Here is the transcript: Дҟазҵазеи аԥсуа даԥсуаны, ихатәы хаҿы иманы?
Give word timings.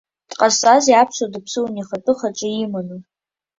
Дҟазҵазеи 0.29 0.99
аԥсуа 1.01 1.31
даԥсуаны, 1.33 1.79
ихатәы 1.79 2.13
хаҿы 2.19 2.47
иманы? 2.63 2.97